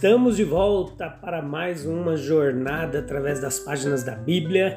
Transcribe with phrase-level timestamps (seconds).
[0.00, 4.76] Estamos de volta para mais uma jornada através das páginas da Bíblia.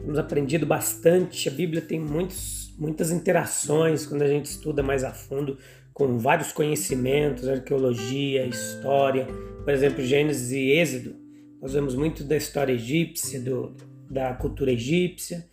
[0.00, 1.48] Temos aprendido bastante.
[1.48, 5.58] A Bíblia tem muitos, muitas interações quando a gente estuda mais a fundo,
[5.92, 9.26] com vários conhecimentos, arqueologia, história.
[9.64, 11.16] Por exemplo, Gênesis e Êxodo.
[11.60, 13.74] Nós vemos muito da história egípcia, do,
[14.08, 15.44] da cultura egípcia.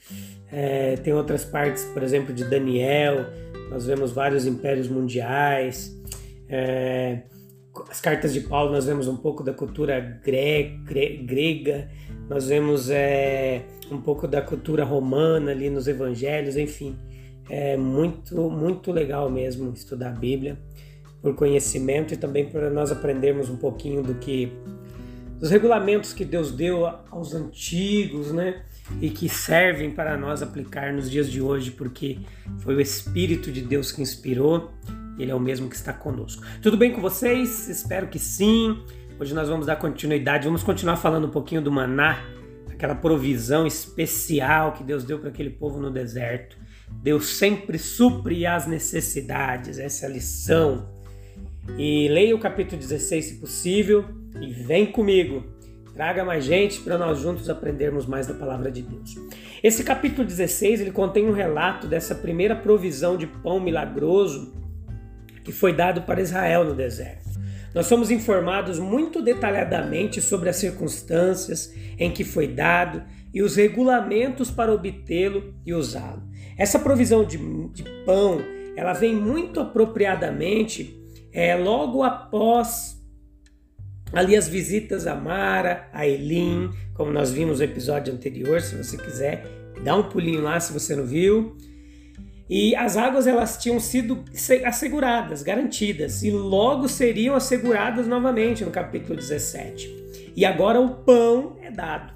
[0.51, 3.25] É, tem outras partes, por exemplo, de Daniel.
[3.71, 5.99] Nós vemos vários impérios mundiais.
[6.47, 7.23] É,
[7.89, 11.89] as cartas de Paulo nós vemos um pouco da cultura gre gre grega,
[12.27, 16.97] nós vemos é, um pouco da cultura romana ali nos evangelhos, enfim.
[17.49, 20.57] É muito, muito legal mesmo estudar a Bíblia
[21.21, 24.51] por conhecimento e também para nós aprendermos um pouquinho do que
[25.39, 28.63] dos regulamentos que Deus deu aos antigos, né?
[29.01, 32.19] E que servem para nós aplicar nos dias de hoje, porque
[32.59, 34.71] foi o Espírito de Deus que inspirou
[35.19, 36.43] ele é o mesmo que está conosco.
[36.61, 37.67] Tudo bem com vocês?
[37.67, 38.81] Espero que sim.
[39.19, 42.23] Hoje nós vamos dar continuidade, vamos continuar falando um pouquinho do maná,
[42.71, 46.57] aquela provisão especial que Deus deu para aquele povo no deserto.
[46.89, 50.89] Deus sempre supre as necessidades, essa é a lição.
[51.77, 54.05] E leia o capítulo 16 se possível
[54.41, 55.43] e vem comigo.
[55.93, 59.15] Traga mais gente para nós juntos aprendermos mais da palavra de Deus.
[59.61, 64.53] Esse capítulo 16 ele contém um relato dessa primeira provisão de pão milagroso
[65.43, 67.29] que foi dado para Israel no deserto.
[67.73, 74.49] Nós somos informados muito detalhadamente sobre as circunstâncias em que foi dado e os regulamentos
[74.49, 76.23] para obtê-lo e usá-lo.
[76.57, 77.37] Essa provisão de,
[77.69, 78.41] de, pão,
[78.75, 80.97] ela vem muito apropriadamente
[81.31, 82.99] é, logo após
[84.11, 88.97] ali as visitas a Mara, a Elim, como nós vimos no episódio anterior, se você
[88.97, 89.45] quiser,
[89.83, 91.55] dá um pulinho lá se você não viu.
[92.49, 94.25] E as águas elas tinham sido
[94.65, 100.33] asseguradas, garantidas, e logo seriam asseguradas novamente no capítulo 17.
[100.35, 102.13] E agora o pão é dado.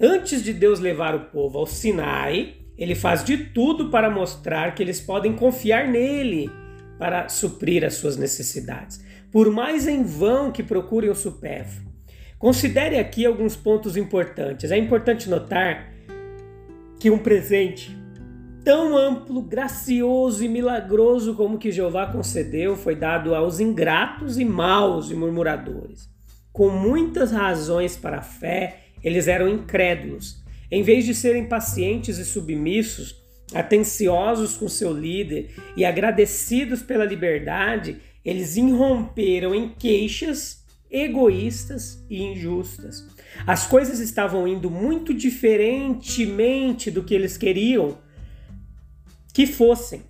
[0.00, 4.82] Antes de Deus levar o povo ao Sinai, ele faz de tudo para mostrar que
[4.82, 6.50] eles podem confiar nele
[6.98, 11.92] para suprir as suas necessidades, por mais em vão que procurem o supérfluo.
[12.38, 14.70] Considere aqui alguns pontos importantes.
[14.70, 15.92] É importante notar
[16.98, 17.99] que um presente
[18.64, 25.10] tão amplo, gracioso e milagroso como que Jeová concedeu foi dado aos ingratos e maus
[25.10, 26.08] e murmuradores.
[26.52, 30.42] Com muitas razões para a fé, eles eram incrédulos.
[30.70, 33.16] Em vez de serem pacientes e submissos,
[33.54, 40.60] atenciosos com seu líder e agradecidos pela liberdade, eles irromperam em queixas
[40.90, 43.06] egoístas e injustas.
[43.46, 47.98] As coisas estavam indo muito diferentemente do que eles queriam
[49.32, 50.02] que fossem.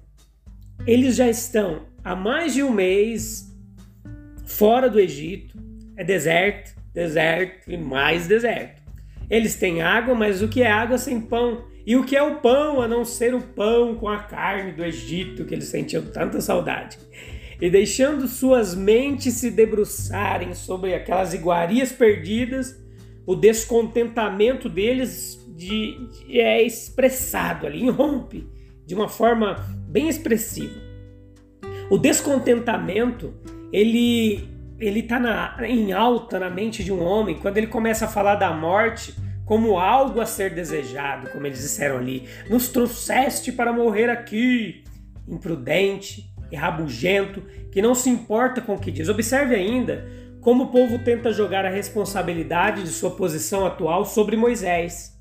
[0.86, 3.54] Eles já estão há mais de um mês
[4.46, 5.58] fora do Egito,
[5.96, 8.80] é deserto, deserto e mais deserto.
[9.28, 11.64] Eles têm água, mas o que é água sem pão?
[11.86, 14.84] E o que é o pão a não ser o pão com a carne do
[14.84, 16.98] Egito que eles sentiam tanta saudade?
[17.60, 22.74] E deixando suas mentes se debruçarem sobre aquelas iguarias perdidas,
[23.26, 28.48] o descontentamento deles de, de, é expressado ali, irrompe
[28.90, 30.74] de uma forma bem expressiva.
[31.88, 33.32] O descontentamento,
[33.72, 38.34] ele ele está em alta na mente de um homem quando ele começa a falar
[38.34, 39.14] da morte
[39.44, 42.26] como algo a ser desejado, como eles disseram ali.
[42.48, 44.82] Nos trouxeste para morrer aqui.
[45.28, 49.08] Imprudente e rabugento, que não se importa com o que diz.
[49.08, 50.04] Observe ainda
[50.40, 55.19] como o povo tenta jogar a responsabilidade de sua posição atual sobre Moisés.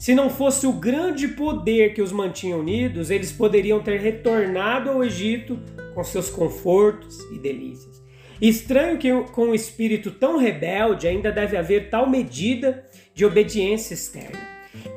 [0.00, 5.04] Se não fosse o grande poder que os mantinha unidos, eles poderiam ter retornado ao
[5.04, 5.58] Egito
[5.94, 8.02] com seus confortos e delícias.
[8.40, 12.82] Estranho que com um espírito tão rebelde ainda deve haver tal medida
[13.14, 14.40] de obediência externa.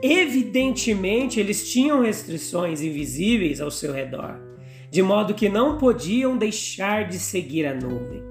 [0.02, 4.40] Evidentemente, eles tinham restrições invisíveis ao seu redor,
[4.90, 8.24] de modo que não podiam deixar de seguir a nuvem.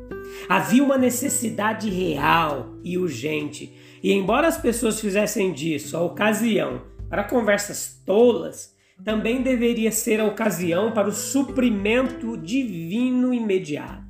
[0.49, 7.25] Havia uma necessidade real e urgente e embora as pessoas fizessem disso a ocasião para
[7.25, 14.03] conversas tolas, também deveria ser a ocasião para o suprimento divino imediato.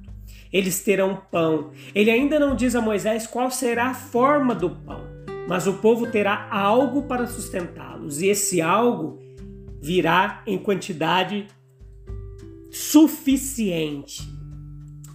[0.53, 1.71] Eles terão pão.
[1.95, 5.01] Ele ainda não diz a Moisés qual será a forma do pão,
[5.49, 9.19] mas o povo terá algo para sustentá-los, e esse algo
[9.81, 11.49] virá em quantidade
[12.71, 14.23] suficiente.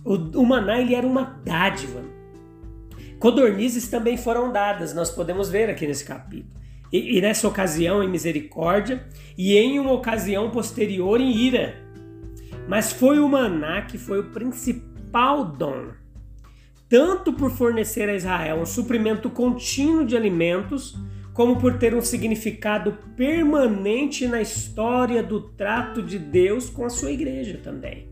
[0.04, 2.17] O, o maná ele era uma dádiva.
[3.20, 6.56] Codornizes também foram dadas, nós podemos ver aqui nesse capítulo.
[6.92, 9.06] E, e nessa ocasião em misericórdia,
[9.38, 11.76] e em uma ocasião posterior em ira.
[12.68, 15.88] Mas foi o maná que foi o principal dom,
[16.88, 20.96] tanto por fornecer a Israel um suprimento contínuo de alimentos,
[21.34, 27.12] como por ter um significado permanente na história do trato de Deus com a sua
[27.12, 28.10] igreja também.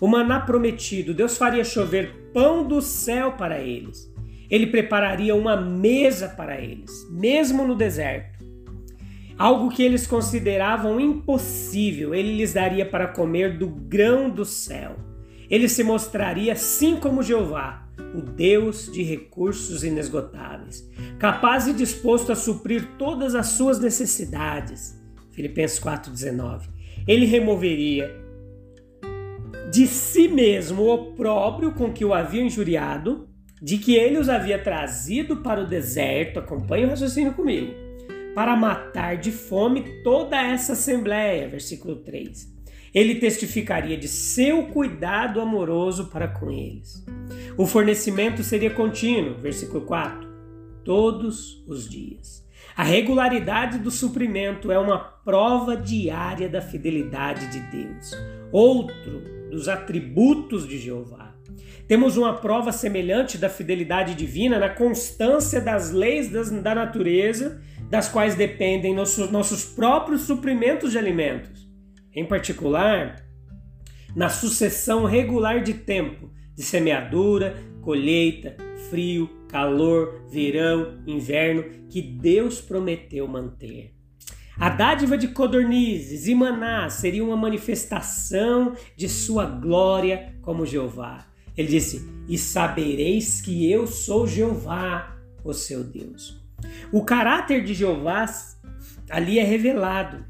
[0.00, 4.09] O maná prometido, Deus faria chover pão do céu para eles
[4.50, 8.44] ele prepararia uma mesa para eles, mesmo no deserto.
[9.38, 14.96] Algo que eles consideravam impossível, ele lhes daria para comer do grão do céu.
[15.48, 20.86] Ele se mostraria assim como Jeová, o Deus de recursos inesgotáveis,
[21.18, 25.00] capaz e disposto a suprir todas as suas necessidades.
[25.30, 26.68] Filipenses 4,19.
[27.06, 28.14] Ele removeria
[29.70, 33.29] de si mesmo o opróbrio com que o havia injuriado
[33.60, 37.74] de que ele os havia trazido para o deserto, acompanhe o raciocínio comigo,
[38.34, 42.60] para matar de fome toda essa assembleia, versículo 3.
[42.94, 47.04] Ele testificaria de seu cuidado amoroso para com eles.
[47.56, 50.28] O fornecimento seria contínuo, versículo 4,
[50.84, 52.48] todos os dias.
[52.76, 58.12] A regularidade do suprimento é uma prova diária da fidelidade de Deus,
[58.50, 61.19] outro dos atributos de Jeová.
[61.88, 66.28] Temos uma prova semelhante da fidelidade divina na constância das leis
[66.62, 71.68] da natureza, das quais dependem nossos, nossos próprios suprimentos de alimentos.
[72.14, 73.24] Em particular,
[74.14, 78.56] na sucessão regular de tempo de semeadura, colheita,
[78.90, 83.94] frio, calor, verão, inverno, que Deus prometeu manter.
[84.58, 91.29] A dádiva de codornizes e maná seria uma manifestação de sua glória como Jeová.
[91.56, 96.40] Ele disse: E sabereis que eu sou Jeová, o seu Deus.
[96.92, 98.26] O caráter de Jeová
[99.08, 100.24] ali é revelado.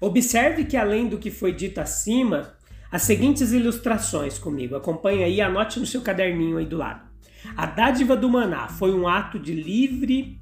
[0.00, 2.54] Observe que, além do que foi dito acima,
[2.90, 4.76] as seguintes ilustrações comigo.
[4.76, 7.08] Acompanhe aí, anote no seu caderninho aí do lado.
[7.56, 10.40] A dádiva do maná foi um ato de livre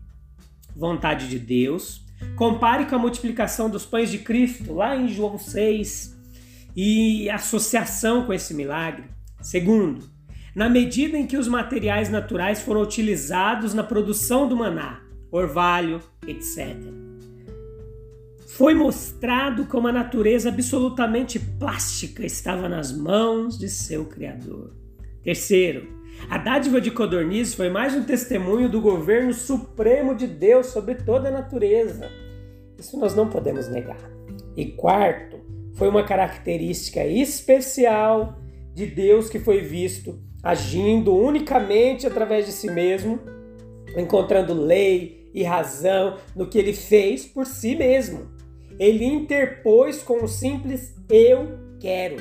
[0.75, 2.05] vontade de Deus.
[2.37, 6.17] Compare com a multiplicação dos pães de Cristo, lá em João 6,
[6.77, 9.05] e associação com esse milagre.
[9.41, 10.12] Segundo,
[10.55, 16.77] na medida em que os materiais naturais foram utilizados na produção do maná, orvalho, etc.
[18.47, 24.75] Foi mostrado como a natureza absolutamente plástica estava nas mãos de seu Criador.
[25.23, 25.89] Terceiro,
[26.29, 31.29] a dádiva de codorniz foi mais um testemunho do governo supremo de Deus sobre toda
[31.29, 32.11] a natureza.
[32.79, 34.11] Isso nós não podemos negar.
[34.55, 35.41] E quarto,
[35.75, 38.39] foi uma característica especial
[38.75, 43.21] de Deus que foi visto agindo unicamente através de si mesmo,
[43.97, 48.31] encontrando lei e razão no que ele fez por si mesmo.
[48.79, 52.17] Ele interpôs com o simples eu quero.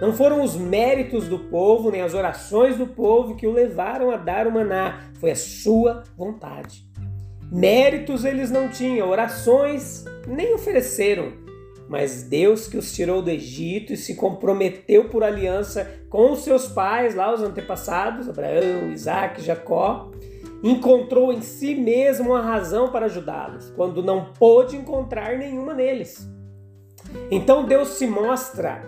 [0.00, 4.16] Não foram os méritos do povo, nem as orações do povo que o levaram a
[4.16, 6.86] dar o maná, foi a sua vontade.
[7.50, 11.32] Méritos eles não tinham, orações nem ofereceram,
[11.88, 16.68] mas Deus que os tirou do Egito e se comprometeu por aliança com os seus
[16.68, 20.10] pais, lá os antepassados, Abraão, Isaac, Jacó,
[20.62, 26.28] encontrou em si mesmo uma razão para ajudá-los, quando não pôde encontrar nenhuma neles.
[27.30, 28.82] Então Deus se mostra,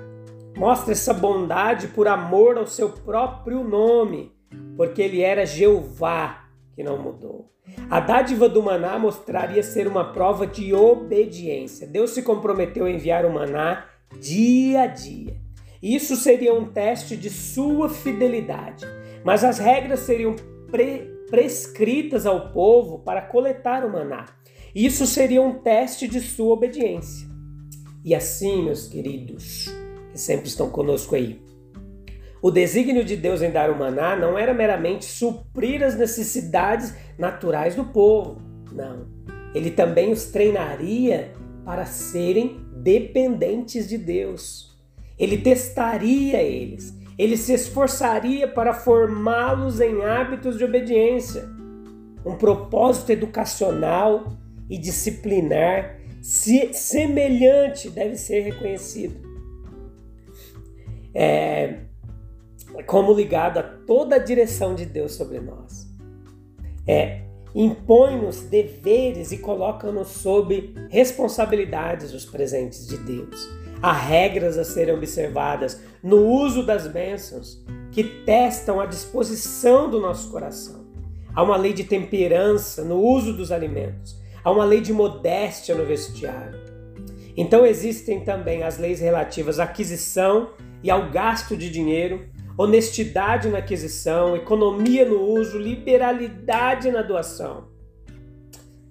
[0.56, 4.32] mostra essa bondade por amor ao seu próprio nome,
[4.76, 7.50] porque ele era Jeová que não mudou.
[7.90, 11.86] A dádiva do maná mostraria ser uma prova de obediência.
[11.86, 13.86] Deus se comprometeu a enviar o maná
[14.18, 15.36] dia a dia.
[15.82, 18.84] Isso seria um teste de sua fidelidade,
[19.24, 20.36] mas as regras seriam
[20.70, 24.26] pre prescritas ao povo para coletar o maná.
[24.74, 27.28] Isso seria um teste de sua obediência.
[28.04, 29.66] E assim, meus queridos,
[30.10, 31.40] que sempre estão conosco aí,
[32.42, 37.74] o desígnio de Deus em dar o maná não era meramente suprir as necessidades naturais
[37.74, 38.40] do povo.
[38.72, 39.06] Não.
[39.54, 41.32] Ele também os treinaria
[41.64, 44.78] para serem dependentes de Deus.
[45.18, 46.98] Ele testaria eles.
[47.18, 51.46] Ele se esforçaria para formá-los em hábitos de obediência.
[52.24, 54.32] Um propósito educacional
[54.68, 59.28] e disciplinar semelhante deve ser reconhecido.
[61.12, 61.80] É,
[62.86, 65.88] como ligado a toda a direção de Deus sobre nós.
[66.86, 67.22] É,
[67.54, 73.48] impõe-nos deveres e coloca-nos sob responsabilidades os presentes de Deus.
[73.82, 80.30] Há regras a serem observadas no uso das bênçãos que testam a disposição do nosso
[80.30, 80.86] coração.
[81.34, 84.18] Há uma lei de temperança no uso dos alimentos.
[84.42, 86.58] Há uma lei de modéstia no vestiário.
[87.36, 90.50] Então existem também as leis relativas à aquisição
[90.82, 92.26] e ao gasto de dinheiro
[92.60, 97.68] honestidade na aquisição, economia no uso, liberalidade na doação,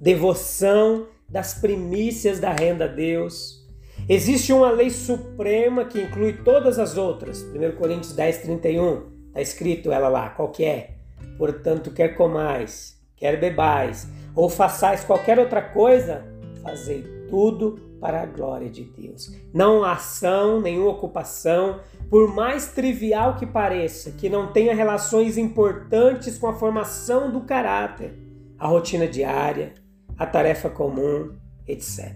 [0.01, 3.63] devoção das primícias da renda a Deus.
[4.07, 7.43] Existe uma lei suprema que inclui todas as outras.
[7.43, 10.95] 1 Coríntios 10, 31, está escrito ela lá, qual que é?
[11.38, 16.25] Portanto, quer comais, quer bebais, ou façais qualquer outra coisa,
[16.63, 19.31] fazei tudo para a glória de Deus.
[19.53, 21.79] Não ação, nenhuma ocupação,
[22.09, 28.13] por mais trivial que pareça, que não tenha relações importantes com a formação do caráter,
[28.57, 29.73] a rotina diária,
[30.17, 31.35] a tarefa comum,
[31.67, 32.15] etc.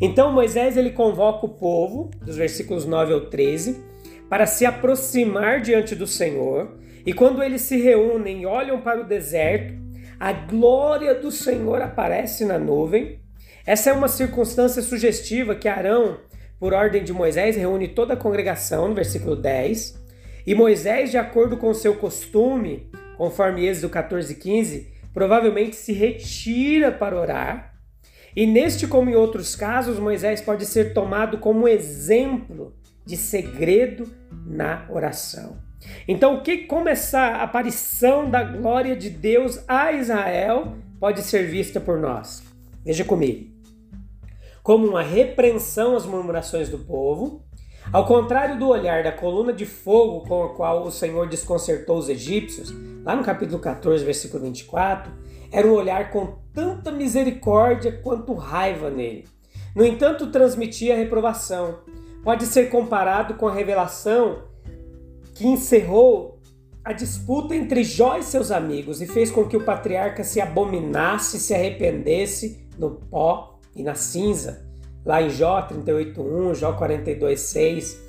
[0.00, 3.82] Então Moisés ele convoca o povo, dos versículos 9 ao 13,
[4.28, 9.06] para se aproximar diante do Senhor, e quando eles se reúnem e olham para o
[9.06, 9.74] deserto,
[10.18, 13.20] a glória do Senhor aparece na nuvem.
[13.66, 16.18] Essa é uma circunstância sugestiva que Arão
[16.58, 20.02] por ordem de Moisés, reúne toda a congregação, no versículo 10.
[20.46, 27.18] E Moisés, de acordo com seu costume, conforme Êxodo 14, 15, provavelmente se retira para
[27.18, 27.74] orar.
[28.34, 34.10] E neste, como em outros casos, Moisés pode ser tomado como exemplo de segredo
[34.46, 35.58] na oração.
[36.08, 41.98] Então, que, como essa aparição da glória de Deus a Israel pode ser vista por
[41.98, 42.42] nós?
[42.84, 43.55] Veja comigo
[44.66, 47.44] como uma repreensão às murmurações do povo,
[47.92, 52.08] ao contrário do olhar da coluna de fogo com a qual o Senhor desconcertou os
[52.08, 55.12] egípcios, lá no capítulo 14, versículo 24,
[55.52, 59.28] era um olhar com tanta misericórdia quanto raiva nele.
[59.72, 61.78] No entanto, transmitia reprovação.
[62.24, 64.48] Pode ser comparado com a revelação
[65.36, 66.40] que encerrou
[66.84, 71.38] a disputa entre Jó e seus amigos e fez com que o patriarca se abominasse,
[71.38, 74.66] se arrependesse no pó e na cinza,
[75.04, 78.00] lá em Jó 38:1, Jó 42:6.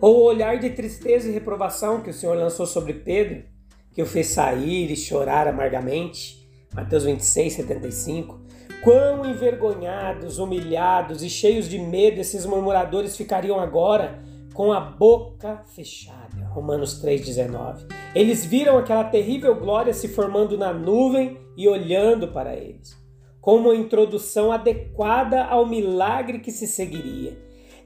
[0.00, 3.44] Ou o olhar de tristeza e reprovação que o Senhor lançou sobre Pedro,
[3.92, 8.40] que o fez sair e chorar amargamente, Mateus 26:75.
[8.82, 16.44] Quão envergonhados, humilhados e cheios de medo esses murmuradores ficariam agora com a boca fechada.
[16.50, 17.86] Romanos 3,19.
[18.14, 23.03] Eles viram aquela terrível glória se formando na nuvem e olhando para eles
[23.44, 27.36] com uma introdução adequada ao milagre que se seguiria.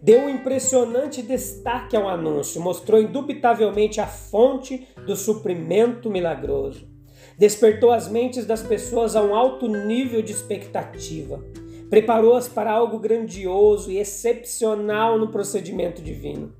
[0.00, 6.88] Deu um impressionante destaque ao anúncio, mostrou indubitavelmente a fonte do suprimento milagroso.
[7.36, 11.42] Despertou as mentes das pessoas a um alto nível de expectativa.
[11.90, 16.54] Preparou-as para algo grandioso e excepcional no procedimento divino.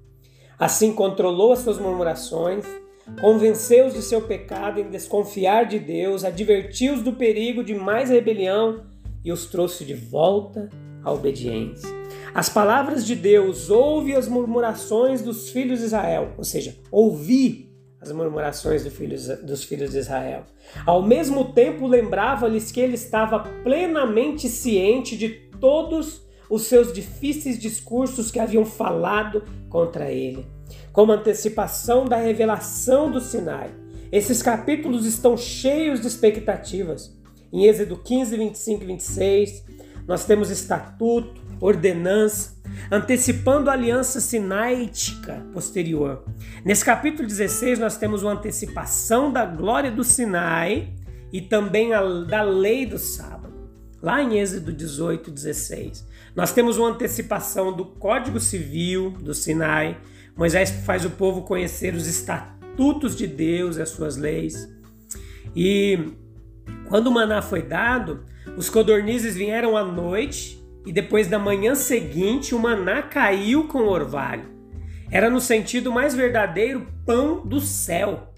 [0.59, 2.67] Assim controlou as suas murmurações,
[3.21, 8.87] convenceu-os de seu pecado em desconfiar de Deus, advertiu-os do perigo de mais rebelião
[9.25, 10.69] e os trouxe de volta
[11.03, 11.89] à obediência.
[12.35, 17.69] As palavras de Deus, ouve as murmurações dos filhos de Israel, ou seja, ouvi
[18.01, 20.45] as murmurações dos filhos, dos filhos de Israel.
[20.87, 25.29] Ao mesmo tempo, lembrava-lhes que ele estava plenamente ciente de
[25.61, 30.58] todos os seus difíceis discursos que haviam falado contra ele
[30.93, 33.71] como antecipação da revelação do Sinai.
[34.11, 37.17] Esses capítulos estão cheios de expectativas.
[37.53, 39.65] Em Êxodo 15, 25 e 26,
[40.07, 42.57] nós temos estatuto, ordenança,
[42.91, 46.25] antecipando a aliança sinaítica posterior.
[46.65, 50.95] Nesse capítulo 16, nós temos uma antecipação da glória do Sinai
[51.33, 53.55] e também a, da lei do sábado.
[54.01, 59.99] Lá em Êxodo 18, 16, nós temos uma antecipação do Código Civil do Sinai,
[60.39, 64.73] Moisés faz o povo conhecer os estatutos de Deus e as suas leis.
[65.55, 66.13] E
[66.89, 68.25] quando o maná foi dado,
[68.57, 73.91] os codornizes vieram à noite e depois da manhã seguinte o maná caiu com o
[73.91, 74.45] orvalho.
[75.11, 78.33] Era no sentido mais verdadeiro pão do céu.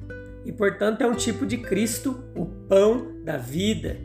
[0.46, 4.00] E portanto é um tipo de Cristo, o pão da vida.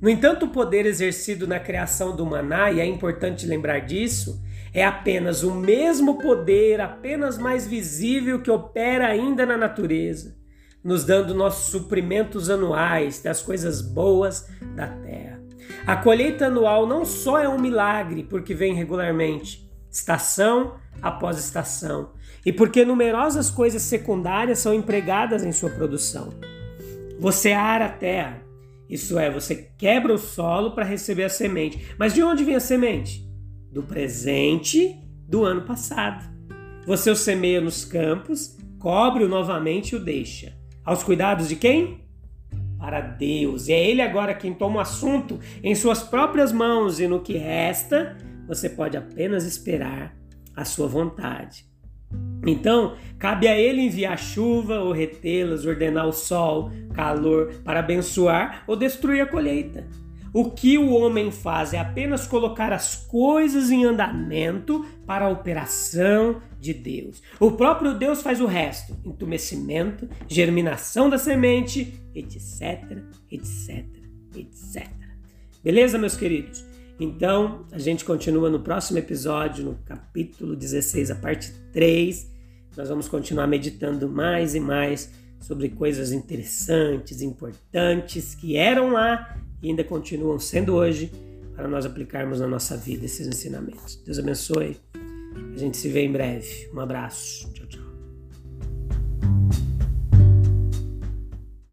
[0.00, 4.42] No entanto, o poder exercido na criação do maná, e é importante lembrar disso,
[4.74, 10.36] é apenas o mesmo poder, apenas mais visível que opera ainda na natureza,
[10.82, 15.40] nos dando nossos suprimentos anuais das coisas boas da terra.
[15.86, 22.10] A colheita anual não só é um milagre porque vem regularmente, estação após estação,
[22.44, 26.30] e porque numerosas coisas secundárias são empregadas em sua produção.
[27.20, 28.42] Você ara a terra,
[28.90, 31.94] isso é, você quebra o solo para receber a semente.
[31.96, 33.24] Mas de onde vem a semente?
[33.74, 34.96] Do presente
[35.28, 36.24] do ano passado.
[36.86, 40.56] Você o semeia nos campos, cobre-o novamente e o deixa.
[40.84, 42.04] Aos cuidados de quem?
[42.78, 43.66] Para Deus.
[43.66, 47.36] E é Ele agora quem toma o assunto em suas próprias mãos, e no que
[47.36, 48.16] resta,
[48.46, 50.16] você pode apenas esperar
[50.54, 51.66] a sua vontade.
[52.46, 58.76] Então, cabe a ele enviar chuva ou retê-las, ordenar o sol, calor para abençoar ou
[58.76, 59.84] destruir a colheita.
[60.34, 66.42] O que o homem faz é apenas colocar as coisas em andamento para a operação
[66.58, 67.22] de Deus.
[67.38, 72.98] O próprio Deus faz o resto: entumecimento, germinação da semente, etc,
[73.30, 73.86] etc,
[74.34, 74.88] etc.
[75.62, 76.64] Beleza, meus queridos?
[76.98, 82.28] Então, a gente continua no próximo episódio, no capítulo 16, a parte 3.
[82.76, 89.70] Nós vamos continuar meditando mais e mais sobre coisas interessantes, importantes que eram lá e
[89.70, 91.10] ainda continuam sendo hoje
[91.56, 93.96] para nós aplicarmos na nossa vida esses ensinamentos.
[94.04, 94.76] Deus abençoe.
[95.54, 96.68] A gente se vê em breve.
[96.74, 97.53] Um abraço.